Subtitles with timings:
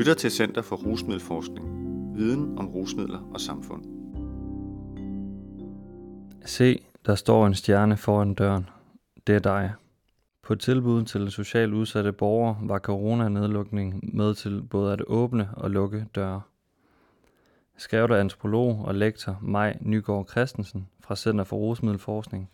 [0.00, 1.66] lytter til Center for Rusmiddelforskning.
[2.16, 3.84] Viden om rusmidler og samfund.
[6.44, 8.68] Se, der står en stjerne foran døren.
[9.26, 9.72] Det er dig.
[10.42, 16.06] På tilbud til socialt udsatte borgere var coronanedlukningen med til både at åbne og lukke
[16.14, 16.40] døre.
[17.76, 22.50] Skrev der antropolog og lektor Maj Nygaard Christensen fra Center for Rusmiddelforskning,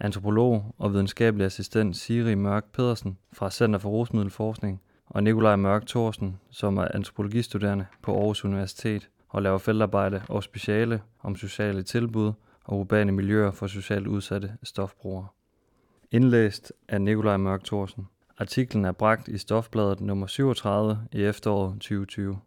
[0.00, 4.80] antropolog og videnskabelig assistent Siri Mørk Pedersen fra Center for Rusmiddelforskning
[5.10, 11.02] og Nikolaj Mørk Thorsen, som er antropologistuderende på Aarhus Universitet og laver feltarbejde og speciale
[11.22, 12.32] om sociale tilbud
[12.64, 15.26] og urbane miljøer for socialt udsatte stofbrugere.
[16.10, 18.08] Indlæst af Nikolaj Mørk Thorsen.
[18.38, 22.38] Artiklen er bragt i Stofbladet nummer 37 i efteråret 2020.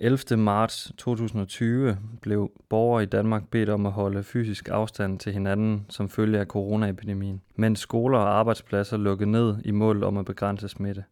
[0.00, 0.36] 11.
[0.36, 6.08] marts 2020 blev borgere i Danmark bedt om at holde fysisk afstand til hinanden som
[6.08, 11.04] følge af coronaepidemien, mens skoler og arbejdspladser lukkede ned i mål om at begrænse smitte.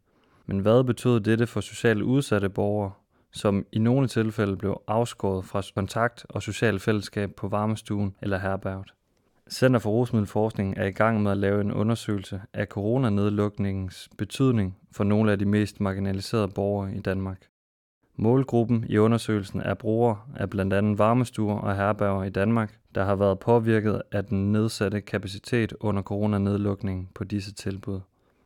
[0.47, 2.93] Men hvad betød dette for socialt udsatte borgere,
[3.33, 8.95] som i nogle tilfælde blev afskåret fra kontakt og socialt fællesskab på varmestuen eller herberget?
[9.51, 15.05] Center for Rusmiddelforskning er i gang med at lave en undersøgelse af coronanedlukningens betydning for
[15.05, 17.39] nogle af de mest marginaliserede borgere i Danmark.
[18.19, 23.17] Målgruppen i undersøgelsen er brugere af blandt andet varmestuer og herberger i Danmark, der har
[23.17, 28.01] været påvirket af den nedsatte kapacitet under coronanedlukningen på disse tilbud.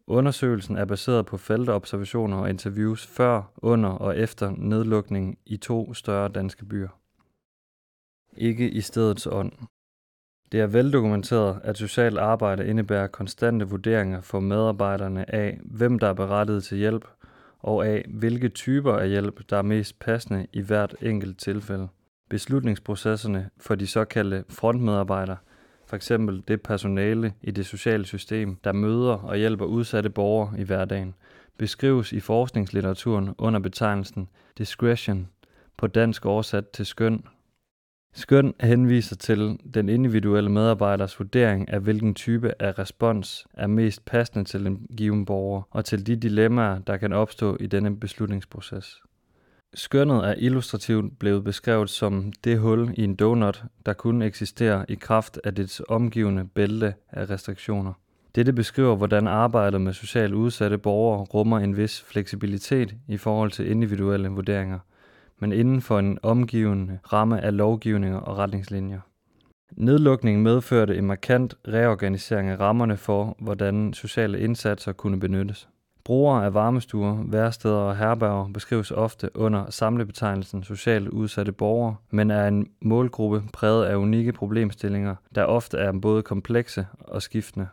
[0.06, 6.28] Undersøgelsen er baseret på feltobservationer og interviews før, under og efter nedlukningen i to større
[6.28, 6.88] danske byer.
[8.36, 9.52] Ikke i stedets ånd.
[10.52, 16.12] Det er veldokumenteret, at socialt arbejde indebærer konstante vurderinger for medarbejderne af, hvem der er
[16.12, 17.04] berettiget til hjælp,
[17.60, 21.88] og af, hvilke typer af hjælp, der er mest passende i hvert enkelt tilfælde.
[22.28, 25.36] Beslutningsprocesserne for de såkaldte frontmedarbejdere,
[25.86, 30.62] for eksempel det personale i det sociale system, der møder og hjælper udsatte borgere i
[30.62, 31.14] hverdagen,
[31.58, 35.28] beskrives i forskningslitteraturen under betegnelsen discretion,
[35.76, 37.24] på dansk oversat til skøn
[38.12, 44.44] Skøn henviser til den individuelle medarbejders vurdering af hvilken type af respons er mest passende
[44.44, 49.02] til en given borger og til de dilemmaer, der kan opstå i denne beslutningsproces.
[49.74, 54.94] Skønnet er illustrativt blevet beskrevet som det hul i en donut, der kun eksisterer i
[54.94, 57.92] kraft af dets omgivende bælte af restriktioner.
[58.34, 63.70] Dette beskriver, hvordan arbejdet med socialt udsatte borgere rummer en vis fleksibilitet i forhold til
[63.70, 64.78] individuelle vurderinger–
[65.40, 69.00] men inden for en omgivende ramme af lovgivninger og retningslinjer.
[69.72, 75.68] Nedlukningen medførte en markant reorganisering af rammerne for, hvordan sociale indsatser kunne benyttes.
[76.04, 82.48] Brugere af varmestuer, værsteder og herberger beskrives ofte under samlebetegnelsen socialt udsatte borgere, men er
[82.48, 87.68] en målgruppe præget af unikke problemstillinger, der ofte er både komplekse og skiftende.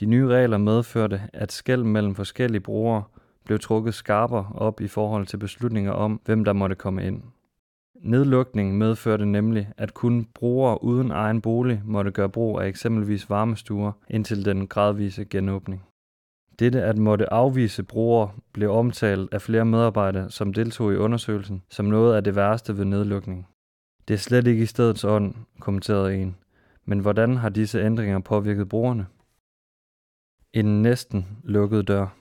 [0.00, 3.02] De nye regler medførte, at skæld mellem forskellige brugere
[3.50, 7.22] blev trukket skarpere op i forhold til beslutninger om, hvem der måtte komme ind.
[7.94, 13.92] Nedlukningen medførte nemlig, at kun brugere uden egen bolig måtte gøre brug af eksempelvis varmestuer
[14.10, 15.82] indtil den gradvise genåbning.
[16.58, 21.86] Dette at måtte afvise brugere blev omtalt af flere medarbejdere, som deltog i undersøgelsen, som
[21.86, 23.46] noget af det værste ved nedlukningen.
[24.08, 26.36] Det er slet ikke i stedets ånd, kommenterede en.
[26.84, 29.06] Men hvordan har disse ændringer påvirket brugerne?
[30.52, 32.19] En næsten lukket dør.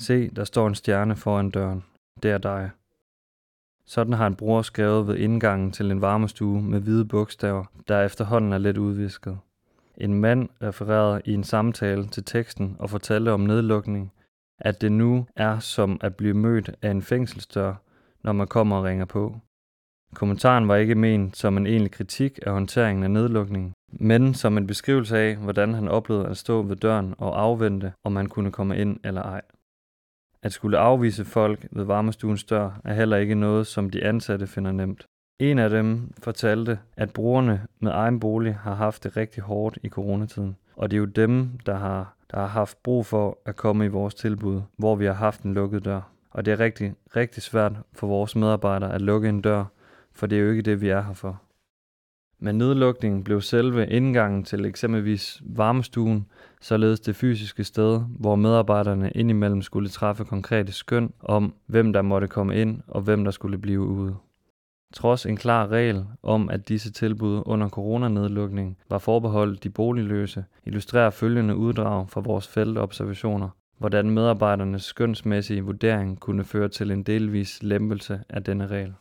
[0.00, 1.84] Se, der står en stjerne foran døren.
[2.22, 2.70] Det er dig.
[3.86, 8.52] Sådan har en bror skrevet ved indgangen til en varmestue med hvide bogstaver, der efterhånden
[8.52, 9.38] er lidt udvisket.
[9.96, 14.12] En mand refererede i en samtale til teksten og fortalte om nedlukning,
[14.58, 17.74] at det nu er som at blive mødt af en fængselsdør,
[18.22, 19.36] når man kommer og ringer på.
[20.14, 24.66] Kommentaren var ikke ment som en egentlig kritik af håndteringen af nedlukningen, men som en
[24.66, 28.78] beskrivelse af, hvordan han oplevede at stå ved døren og afvente, om man kunne komme
[28.78, 29.40] ind eller ej.
[30.42, 34.72] At skulle afvise folk ved varmestuens dør er heller ikke noget, som de ansatte finder
[34.72, 35.06] nemt.
[35.40, 39.88] En af dem fortalte, at brugerne med egen bolig har haft det rigtig hårdt i
[39.88, 40.56] coronatiden.
[40.76, 43.88] Og det er jo dem, der har, der har haft brug for at komme i
[43.88, 46.00] vores tilbud, hvor vi har haft en lukket dør.
[46.30, 49.64] Og det er rigtig, rigtig svært for vores medarbejdere at lukke en dør,
[50.12, 51.42] for det er jo ikke det, vi er her for.
[52.42, 56.26] Med nedlukningen blev selve indgangen til eksempelvis varmestuen
[56.60, 62.28] således det fysiske sted, hvor medarbejderne indimellem skulle træffe konkrete skøn om, hvem der måtte
[62.28, 64.16] komme ind og hvem der skulle blive ude.
[64.94, 71.10] Trods en klar regel om, at disse tilbud under coronanedlukningen var forbeholdt de boligløse, illustrerer
[71.10, 73.48] følgende uddrag fra vores feltobservationer,
[73.78, 78.94] hvordan medarbejdernes skønsmæssige vurdering kunne føre til en delvis lempelse af denne regel.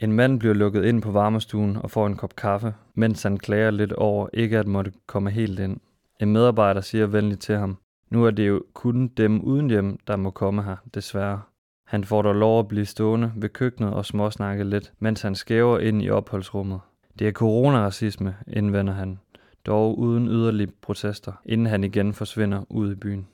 [0.00, 3.70] En mand bliver lukket ind på varmestuen og får en kop kaffe, mens han klager
[3.70, 5.80] lidt over ikke at måtte komme helt ind.
[6.20, 7.78] En medarbejder siger venligt til ham,
[8.10, 11.40] nu er det jo kun dem uden hjem, der må komme her, desværre.
[11.86, 15.78] Han får dog lov at blive stående ved køkkenet og småsnakke lidt, mens han skæver
[15.78, 16.80] ind i opholdsrummet.
[17.18, 19.18] Det er coronaracisme, indvender han,
[19.66, 23.26] dog uden yderlige protester, inden han igen forsvinder ud i byen.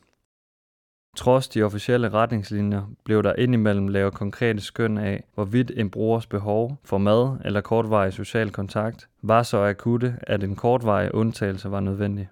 [1.17, 6.79] Trods de officielle retningslinjer blev der indimellem lavet konkrete skøn af, hvorvidt en brugers behov
[6.85, 12.29] for mad eller kortvarig social kontakt var så akutte, at en kortvarig undtagelse var nødvendig.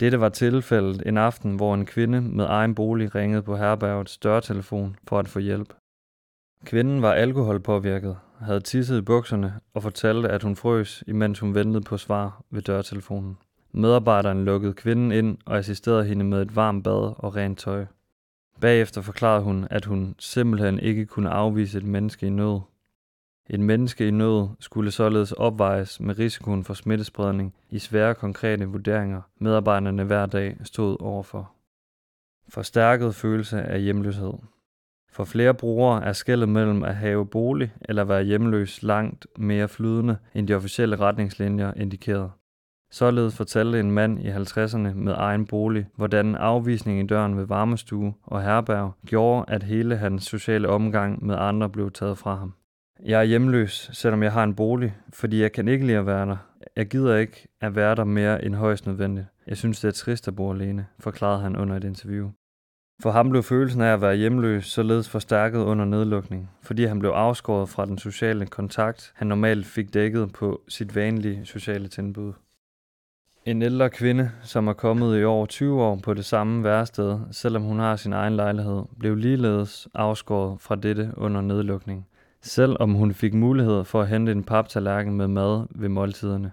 [0.00, 4.96] Dette var tilfældet en aften, hvor en kvinde med egen bolig ringede på herbergets dørtelefon
[5.08, 5.74] for at få hjælp.
[6.64, 11.84] Kvinden var alkoholpåvirket, havde tisset i bukserne og fortalte, at hun frøs, imens hun ventede
[11.84, 13.38] på svar ved dørtelefonen.
[13.72, 17.86] Medarbejderen lukkede kvinden ind og assisterede hende med et varmt bad og rent tøj.
[18.60, 22.60] Bagefter forklarede hun, at hun simpelthen ikke kunne afvise et menneske i nød.
[23.50, 29.22] Et menneske i nød skulle således opvejes med risikoen for smittespredning i svære konkrete vurderinger,
[29.38, 31.52] medarbejderne hver dag stod overfor.
[32.48, 34.32] Forstærket følelse af hjemløshed.
[35.12, 40.18] For flere brugere er skældet mellem at have bolig eller være hjemløs langt mere flydende,
[40.34, 42.30] end de officielle retningslinjer indikerede.
[42.98, 48.14] Således fortalte en mand i 50'erne med egen bolig, hvordan afvisning i døren ved varmestue
[48.22, 52.54] og herberg gjorde, at hele hans sociale omgang med andre blev taget fra ham.
[53.04, 56.26] Jeg er hjemløs, selvom jeg har en bolig, fordi jeg kan ikke lide at være
[56.26, 56.36] der.
[56.76, 59.26] Jeg gider ikke at være der mere end højst nødvendigt.
[59.46, 62.30] Jeg synes, det er trist at bo alene, forklarede han under et interview.
[63.02, 67.10] For ham blev følelsen af at være hjemløs således forstærket under nedlukning, fordi han blev
[67.10, 72.32] afskåret fra den sociale kontakt, han normalt fik dækket på sit vanlige sociale tilbud.
[73.46, 77.62] En ældre kvinde, som er kommet i over 20 år på det samme værested, selvom
[77.62, 82.08] hun har sin egen lejlighed, blev ligeledes afskåret fra dette under nedlukning,
[82.42, 86.52] selvom hun fik mulighed for at hente en paptallerken med mad ved måltiderne.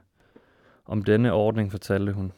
[0.86, 2.32] Om denne ordning fortalte hun.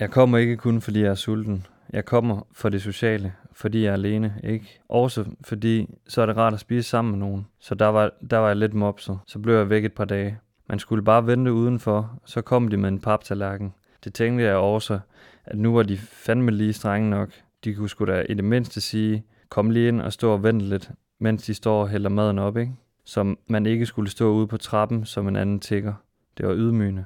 [0.00, 1.66] Jeg kommer ikke kun fordi jeg er sulten.
[1.92, 4.80] Jeg kommer for det sociale, fordi jeg er alene, ikke?
[4.88, 7.46] Også fordi, så er det rart at spise sammen med nogen.
[7.60, 9.18] Så der var, der var jeg lidt mopset.
[9.26, 10.38] Så blev jeg væk et par dage.
[10.68, 13.74] Man skulle bare vente udenfor, så kom de med en paptallerken.
[14.04, 15.00] Det tænkte jeg også,
[15.44, 17.30] at nu var de fandme lige strenge nok.
[17.64, 20.60] De kunne sgu da i det mindste sige, kom lige ind og stå og vent
[20.62, 20.90] lidt,
[21.20, 22.72] mens de står og hælder maden op, ikke?
[23.04, 25.94] Som man ikke skulle stå ude på trappen som en anden tigger.
[26.38, 27.04] Det var ydmygende.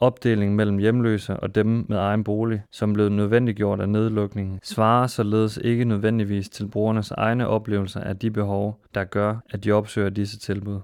[0.00, 5.56] Opdelingen mellem hjemløse og dem med egen bolig, som blev nødvendiggjort af nedlukningen, svarer således
[5.56, 10.38] ikke nødvendigvis til brugernes egne oplevelser af de behov, der gør, at de opsøger disse
[10.38, 10.80] tilbud.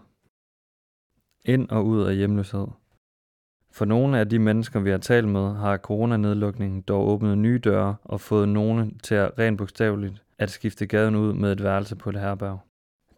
[1.44, 2.66] Ind og ud af hjemløshed.
[3.76, 7.96] For nogle af de mennesker, vi har talt med, har coronanedlukningen dog åbnet nye døre
[8.04, 12.10] og fået nogle til at rent bogstaveligt at skifte gaden ud med et værelse på
[12.10, 12.58] et herberg.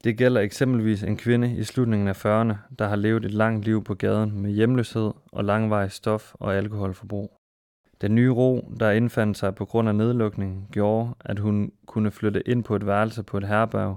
[0.05, 3.85] Det gælder eksempelvis en kvinde i slutningen af 40'erne, der har levet et langt liv
[3.85, 7.37] på gaden med hjemløshed og langvarig stof- og alkoholforbrug.
[8.01, 12.49] Den nye ro, der indfandt sig på grund af nedlukningen, gjorde, at hun kunne flytte
[12.49, 13.97] ind på et værelse på et herberg,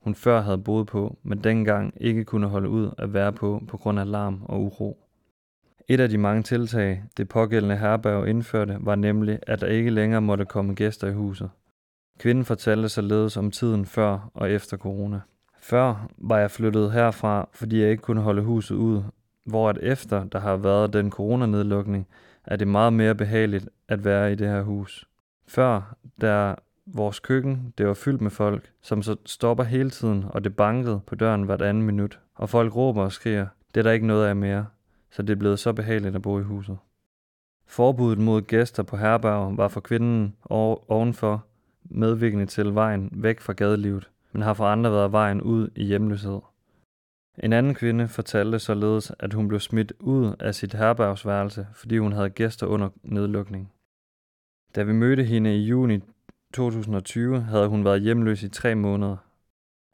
[0.00, 3.76] hun før havde boet på, men dengang ikke kunne holde ud at være på på
[3.76, 5.06] grund af larm og uro.
[5.90, 10.20] Et af de mange tiltag, det pågældende herberg indførte, var nemlig, at der ikke længere
[10.20, 11.50] måtte komme gæster i huset.
[12.18, 15.20] Kvinden fortalte således om tiden før og efter corona.
[15.60, 19.02] Før var jeg flyttet herfra, fordi jeg ikke kunne holde huset ud,
[19.44, 22.06] hvor at efter der har været den coronanedlukning,
[22.44, 25.08] er det meget mere behageligt at være i det her hus.
[25.48, 26.54] Før, der
[26.86, 31.00] vores køkken, det var fyldt med folk, som så stopper hele tiden, og det bankede
[31.06, 34.26] på døren hvert andet minut, og folk råber og skriger, det er der ikke noget
[34.26, 34.66] af mere
[35.10, 36.78] så det er blevet så behageligt at bo i huset.
[37.66, 40.36] Forbuddet mod gæster på herberg var for kvinden
[40.88, 41.44] ovenfor
[41.84, 46.40] medvirkende til vejen væk fra gadelivet, men har for andre været vejen ud i hjemløshed.
[47.38, 52.12] En anden kvinde fortalte således, at hun blev smidt ud af sit herbergsværelse, fordi hun
[52.12, 53.72] havde gæster under nedlukning.
[54.74, 56.00] Da vi mødte hende i juni
[56.54, 59.16] 2020, havde hun været hjemløs i tre måneder,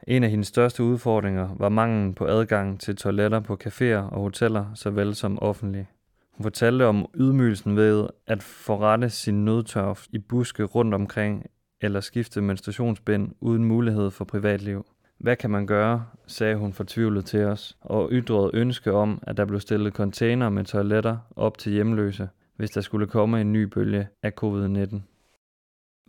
[0.07, 4.75] en af hendes største udfordringer var manglen på adgang til toiletter på caféer og hoteller,
[4.75, 5.88] såvel som offentlige.
[6.37, 11.47] Hun fortalte om ydmygelsen ved at forrette sin nødtørf i buske rundt omkring
[11.81, 14.87] eller skifte menstruationsbind uden mulighed for privatliv.
[15.19, 19.45] Hvad kan man gøre, sagde hun fortvivlet til os, og ytrede ønske om, at der
[19.45, 24.09] blev stillet container med toiletter op til hjemløse, hvis der skulle komme en ny bølge
[24.23, 25.15] af covid-19.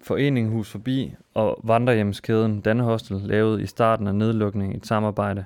[0.02, 5.46] Foreningen Hus Forbi og vandrehjemskæden Danhostel lavede i starten af nedlukningen et samarbejde,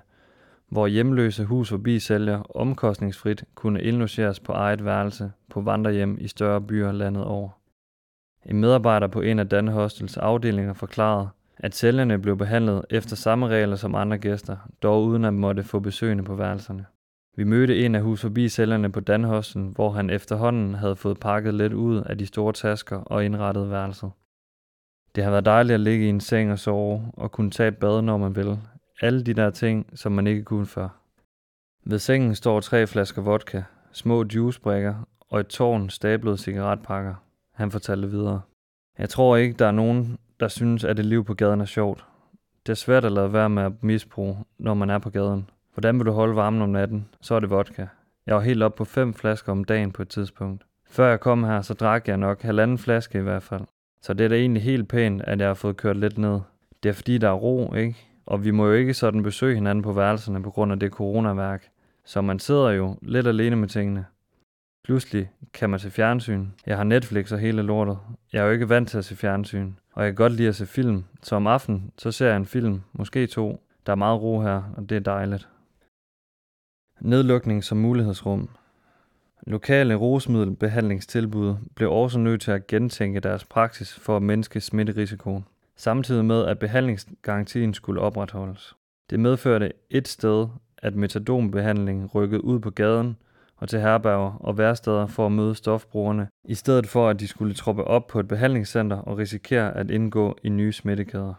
[0.69, 6.61] hvor hjemløse Hus Forbi sælger omkostningsfrit kunne indlogeres på eget værelse på vandrehjem i større
[6.61, 7.49] byer landet over.
[8.45, 13.75] En medarbejder på en af Danhostels afdelinger forklarede, at sælgerne blev behandlet efter samme regler
[13.75, 16.85] som andre gæster, dog uden at måtte få besøgende på værelserne.
[17.37, 21.53] Vi mødte en af hus forbi sælgerne på Danhosten, hvor han efterhånden havde fået pakket
[21.53, 24.11] lidt ud af de store tasker og indrettet værelset.
[25.15, 27.77] Det har været dejligt at ligge i en seng og sove, og kunne tage et
[27.77, 28.59] bad, når man vil.
[29.01, 30.89] Alle de der ting, som man ikke kunne før.
[31.85, 34.95] Ved sengen står tre flasker vodka, små juicebrikker
[35.29, 37.15] og et tårn stablede cigaretpakker.
[37.53, 38.41] Han fortalte videre.
[38.97, 42.05] Jeg tror ikke, der er nogen, der synes, at det liv på gaden er sjovt.
[42.65, 45.49] Det er svært at lade være med at misbruge, når man er på gaden.
[45.73, 47.07] Hvordan vil du holde varmen om natten?
[47.21, 47.85] Så er det vodka.
[48.25, 50.63] Jeg var helt op på fem flasker om dagen på et tidspunkt.
[50.89, 53.61] Før jeg kom her, så drak jeg nok halvanden flaske i hvert fald.
[54.01, 56.39] Så det er da egentlig helt pænt, at jeg har fået kørt lidt ned.
[56.83, 57.95] Det er fordi, der er ro, ikke?
[58.25, 61.67] Og vi må jo ikke sådan besøge hinanden på værelserne på grund af det coronaværk.
[62.05, 64.05] Så man sidder jo lidt alene med tingene.
[64.83, 66.47] Pludselig kan man se fjernsyn.
[66.65, 67.97] Jeg har Netflix og hele lortet.
[68.33, 69.71] Jeg er jo ikke vant til at se fjernsyn.
[69.93, 71.03] Og jeg kan godt lide at se film.
[71.23, 73.63] Så om aftenen, så ser jeg en film, måske to.
[73.85, 75.49] Der er meget ro her, og det er dejligt.
[77.01, 78.49] Nedlukning som mulighedsrum.
[79.47, 85.45] Lokale rusmiddelbehandlingstilbud blev også nødt til at gentænke deres praksis for at mindske smitterisikoen,
[85.75, 88.75] samtidig med at behandlingsgarantien skulle opretholdes.
[89.09, 93.17] Det medførte et sted, at metadonbehandling rykkede ud på gaden
[93.57, 97.53] og til herberger og værsteder for at møde stofbrugerne, i stedet for at de skulle
[97.53, 101.33] troppe op på et behandlingscenter og risikere at indgå i nye smittekæder.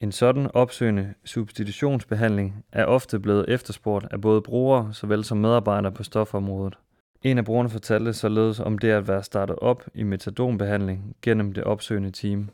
[0.00, 6.02] En sådan opsøgende substitutionsbehandling er ofte blevet efterspurgt af både brugere såvel som medarbejdere på
[6.02, 6.78] stofområdet.
[7.22, 11.64] En af brugerne fortalte således om det at være startet op i metadonbehandling gennem det
[11.64, 12.50] opsøgende team.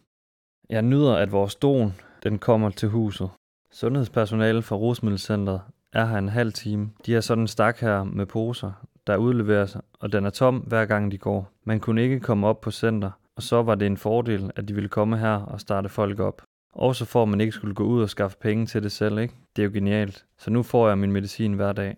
[0.71, 3.31] Jeg nyder, at vores don den kommer til huset.
[3.73, 5.61] Sundhedspersonale fra Rosmiddelcenteret
[5.93, 6.91] er her en halv time.
[7.07, 8.73] De har sådan en stak her med poser,
[9.07, 11.51] der udleveres, og den er tom hver gang de går.
[11.65, 14.75] Man kunne ikke komme op på center, og så var det en fordel, at de
[14.75, 16.43] ville komme her og starte folk op.
[16.73, 19.35] Og så får man ikke skulle gå ud og skaffe penge til det selv, ikke?
[19.57, 20.25] Det er jo genialt.
[20.39, 21.97] Så nu får jeg min medicin hver dag.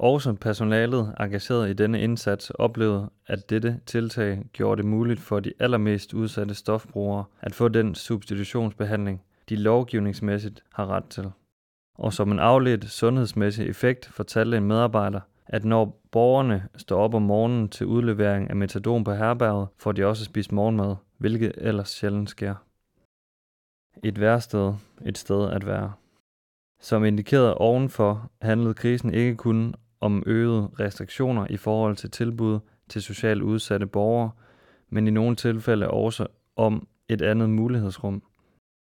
[0.00, 5.52] Også personalet engageret i denne indsats oplevede, at dette tiltag gjorde det muligt for de
[5.58, 11.30] allermest udsatte stofbrugere at få den substitutionsbehandling, de lovgivningsmæssigt har ret til.
[11.98, 17.22] Og som en afledt sundhedsmæssig effekt fortalte en medarbejder, at når borgerne står op om
[17.22, 22.30] morgenen til udlevering af metadon på herberget, får de også spist morgenmad, hvilket ellers sjældent
[22.30, 22.54] sker.
[24.04, 25.92] Et værsted, et sted at være.
[26.80, 33.02] Som indikeret ovenfor handlede krisen ikke kun om øgede restriktioner i forhold til tilbud til
[33.02, 34.30] socialt udsatte borgere,
[34.88, 36.26] men i nogle tilfælde også
[36.56, 38.22] om et andet mulighedsrum.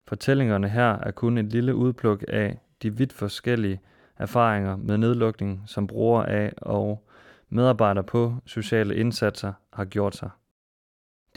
[0.07, 3.81] Fortællingerne her er kun et lille udpluk af de vidt forskellige
[4.17, 7.07] erfaringer med nedlukning, som brugere af og
[7.49, 10.29] medarbejdere på sociale indsatser har gjort sig.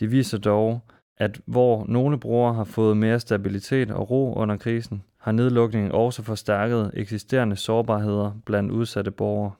[0.00, 0.80] De viser dog,
[1.16, 6.22] at hvor nogle brugere har fået mere stabilitet og ro under krisen, har nedlukningen også
[6.22, 9.52] forstærket eksisterende sårbarheder blandt udsatte borgere.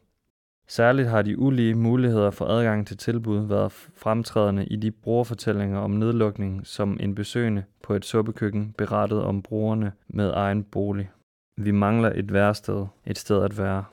[0.68, 5.90] Særligt har de ulige muligheder for adgang til tilbud været fremtrædende i de brugerfortællinger om
[5.90, 11.10] nedlukning, som en besøgende på et suppekøkken berettede om brugerne med egen bolig.
[11.56, 13.84] Vi mangler et værested, et sted at være.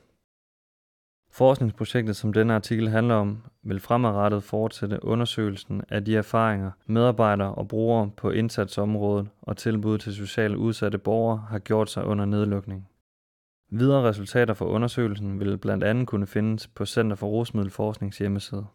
[1.32, 7.68] Forskningsprojektet, som denne artikel handler om, vil fremadrettet fortsætte undersøgelsen af de erfaringer, medarbejdere og
[7.68, 12.88] brugere på indsatsområdet og tilbud til socialt udsatte borgere har gjort sig under nedlukning.
[13.70, 18.66] Videre resultater fra undersøgelsen vil blandt andet kunne findes på Center for Rusmiddelforsknings hjemmeside.